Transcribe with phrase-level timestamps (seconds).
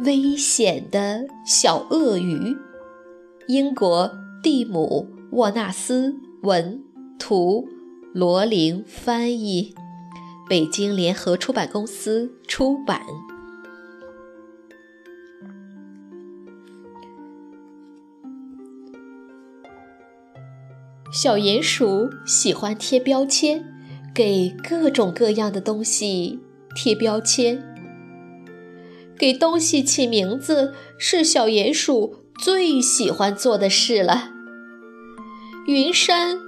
[0.00, 2.54] 危险的小鳄鱼，
[3.48, 6.84] 英国蒂姆·沃纳斯文
[7.18, 7.66] 图，
[8.12, 9.74] 罗琳翻译，
[10.46, 13.00] 北京联合出版公司出版。
[21.10, 23.64] 小鼹鼠喜欢贴标签，
[24.14, 26.38] 给各种各样的东西
[26.74, 27.75] 贴标签。
[29.18, 34.30] 给东西起名字是小鼹鼠最喜欢做的事了。
[35.66, 36.38] 云山、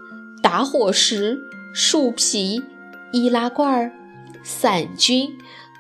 [0.42, 1.39] 打火石、
[1.74, 2.62] 树皮、
[3.12, 3.92] 易拉罐、
[4.42, 5.30] 伞菌、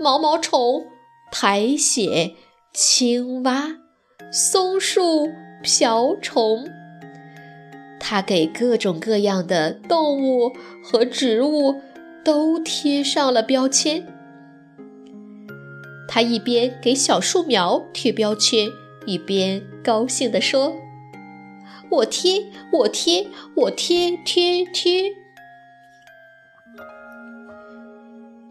[0.00, 0.86] 毛毛虫、
[1.30, 2.32] 苔藓、
[2.72, 3.76] 青蛙、
[4.32, 5.28] 松树、
[5.62, 6.68] 瓢虫，
[8.00, 11.80] 它给各种各样的动物和植物
[12.24, 14.06] 都贴上了标签。
[16.08, 18.70] 他一边给小树苗贴标签，
[19.04, 20.74] 一边高兴地说
[21.92, 25.12] ：“我贴，我贴，我贴贴贴。”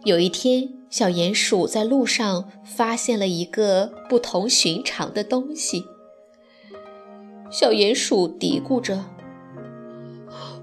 [0.06, 5.86] 有一天，小鼹鼠在路上发现了一个不同寻常的东西。
[7.50, 9.06] 小鼹鼠嘀咕着：“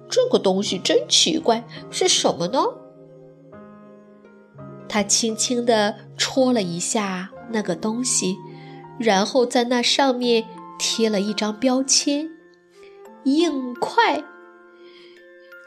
[0.09, 2.63] 这个东西真奇怪，是什么呢？”
[4.89, 8.37] 他轻轻地戳了一下那个东西，
[8.99, 10.45] 然后在那上面
[10.78, 12.31] 贴了一张标签——
[13.25, 14.23] 硬块。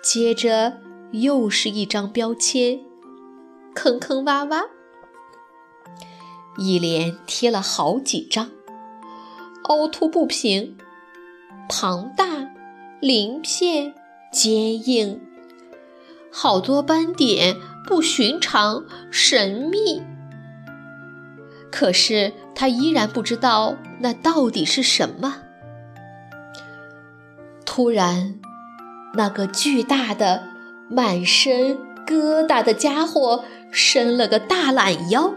[0.04, 0.80] 接着
[1.12, 2.80] 又是一张标签——
[3.76, 4.68] 坑坑洼洼。
[6.58, 8.50] 一连贴了好几张，
[9.64, 10.78] 凹凸不平、
[11.70, 12.26] 庞大、
[13.00, 13.94] 鳞片、
[14.32, 15.22] 坚硬，
[16.32, 17.58] 好多斑点。
[17.88, 20.04] 不寻常，神秘。
[21.72, 25.38] 可是他依然不知道那到底是什么。
[27.66, 28.40] 突然，
[29.14, 30.44] 那个巨大的、
[30.90, 35.34] 满身疙瘩的家伙伸了个大懒腰，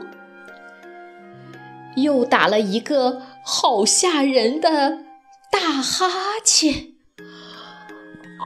[1.96, 4.98] 又打了一个好吓人的
[5.52, 6.08] 大哈
[6.44, 6.88] 欠。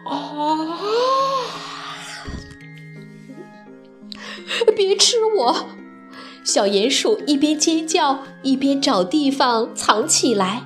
[0.07, 1.74] 啊！
[4.75, 5.67] 别吃我！
[6.43, 10.65] 小鼹鼠一边尖叫，一边找地方藏起来。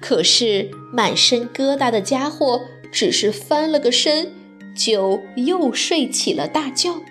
[0.00, 4.32] 可是满身疙瘩的家伙只是翻了个身，
[4.74, 7.02] 就又睡起了大觉。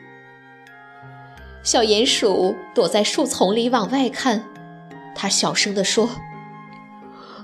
[1.63, 4.43] 小鼹鼠躲在树丛里往外看，
[5.13, 6.09] 他小声地说：“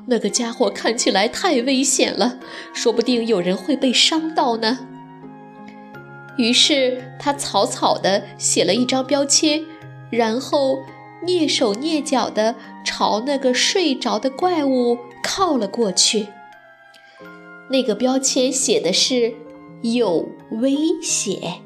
[0.10, 2.40] 那个家伙看起来太危险了，
[2.74, 4.80] 说不定有人会被伤到呢。”
[6.38, 9.66] 于是他草草地写了一张标签，
[10.12, 10.78] 然后
[11.26, 12.56] 蹑手蹑脚地
[12.86, 16.28] 朝那个睡着的怪物靠了过去。
[17.70, 19.34] 那个标签写的是
[19.82, 21.62] “有危险”。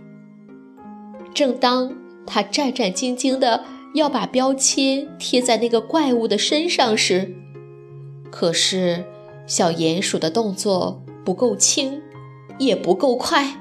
[1.34, 1.96] 正当
[2.26, 3.64] 他战战兢兢地
[3.94, 7.36] 要把标签贴在那个怪物的身上时，
[8.32, 9.06] 可是
[9.46, 12.02] 小鼹鼠的动作不够轻，
[12.58, 13.61] 也不够快。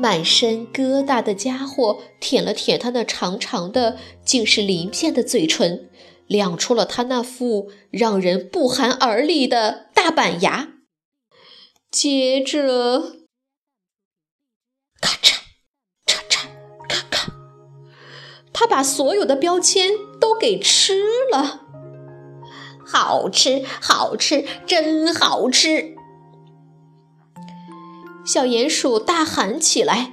[0.00, 5.90] 满身疙瘩的家伙舔了舔他那长长的、竟是鳞片的嘴唇，
[6.26, 10.68] 亮出了他那副让人不寒而栗的大板牙。
[11.90, 13.00] 接着，
[15.02, 15.34] 咔嚓，
[16.06, 16.46] 嚓嚓，
[16.88, 17.32] 咔咔，
[18.54, 21.66] 他把所有的标签都给吃了。
[22.86, 25.99] 好吃，好吃，真好吃！
[28.32, 30.12] 小鼹鼠大喊起来：“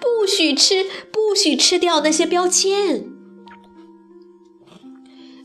[0.00, 3.04] 不许吃，不许吃掉那些标签！”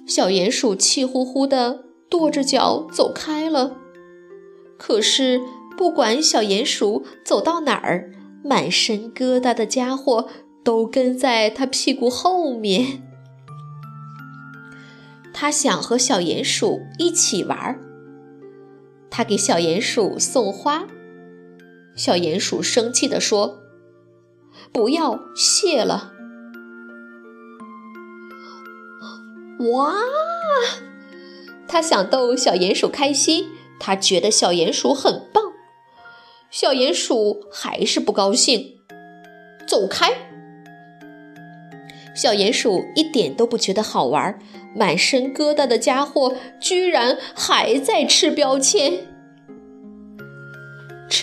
[0.08, 3.76] 小鼹鼠气呼呼地跺着脚走开了。
[4.78, 5.42] 可是，
[5.78, 8.14] 不管小鼹鼠走到哪儿，
[8.46, 10.30] 满身疙瘩的家伙
[10.64, 13.04] 都跟在他屁股后面。
[15.34, 17.82] 他想和小鼹鼠一起玩儿。
[19.10, 20.88] 他给小鼹鼠送花，
[21.96, 23.60] 小鼹鼠生气地说
[24.74, 26.12] ：“不要，谢了。”
[29.72, 29.94] 哇！
[31.68, 33.50] 他想逗小鼹鼠开心，
[33.80, 35.44] 他觉得小鼹鼠很棒。
[36.52, 38.78] 小鼹鼠还是不高兴，
[39.66, 40.12] 走开。
[42.16, 44.40] 小鼹鼠一点都不觉得好玩，
[44.76, 49.08] 满身疙瘩的家伙居然还在吃标签。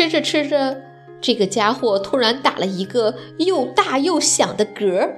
[0.00, 0.81] 吃着吃着，
[1.20, 5.17] 这个家伙突然打了一个又大又响的嗝，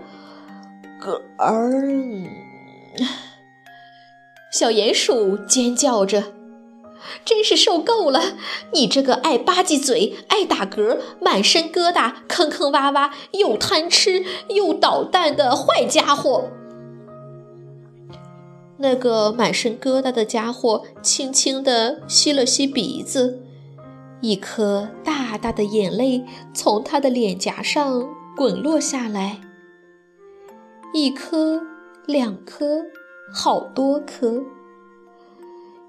[1.00, 2.26] 嗝儿。
[4.52, 6.32] 小鼹鼠尖叫着
[7.24, 8.34] ：“真是受够了！
[8.72, 16.48] 你这个爱吧唧嘴、爱打嗝、满身疙瘩、坑坑洼洼、又贪吃又捣蛋的坏家伙！”
[18.78, 23.41] 那个满身疙瘩的家伙轻轻地吸了吸鼻子，
[24.22, 26.24] 一颗大大的眼泪
[26.54, 29.40] 从他的脸颊上滚落下来，
[30.94, 31.62] 一颗。
[32.04, 32.84] 两颗，
[33.32, 34.42] 好多颗。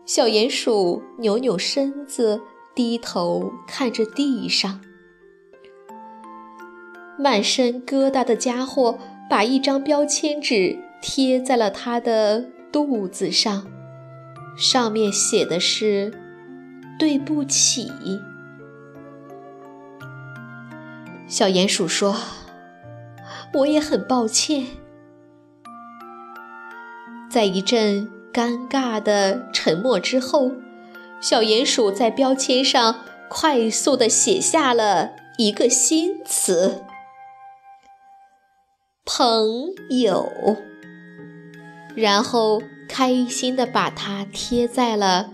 [0.06, 2.39] 小鼹鼠扭扭身子，
[2.75, 4.79] 低头看着地上。
[7.18, 13.65] 满身疙瘩的家伙把一张标签纸贴在了他的肚子上，
[14.56, 16.13] 上面写的是
[17.03, 17.91] “对不起”。
[21.27, 22.15] 小鼹鼠说
[23.55, 24.67] ：“我也很抱歉。”
[27.29, 30.53] 在一阵尴尬的沉默之后，
[31.19, 36.85] 小鼹鼠在标签上快速地写下了一个新词
[39.03, 40.31] “朋友”，
[41.97, 45.31] 然后开心地把它贴在了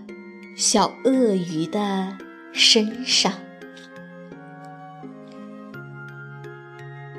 [0.60, 2.18] 小鳄鱼的
[2.52, 3.32] 身上。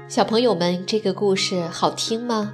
[0.06, 2.52] 小朋友们，这个故事好听吗？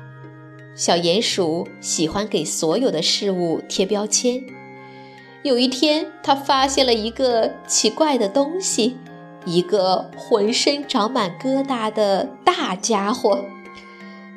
[0.77, 4.41] 小鼹鼠喜欢给所有的事物贴标签。
[5.43, 8.97] 有一天，他发现了一个奇怪的东西，
[9.44, 13.44] 一个浑身长满疙瘩的大家伙。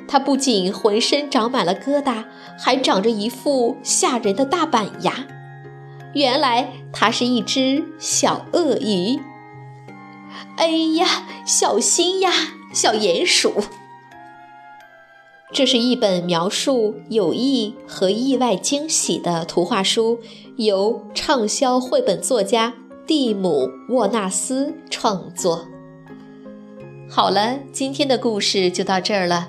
[0.08, 2.24] 它不仅浑身长满了疙瘩，
[2.58, 5.28] 还长着一副吓人的大板牙。
[6.12, 9.20] 原来，它是一只小鳄鱼。
[10.56, 12.30] 哎呀，小心呀，
[12.72, 13.52] 小鼹鼠！
[15.52, 20.18] 这是一本描述友谊和意外惊喜的图画书，
[20.56, 22.74] 由畅销绘本作家
[23.06, 25.66] 蒂姆·沃纳斯创作。
[27.08, 29.48] 好了，今天的故事就到这儿了，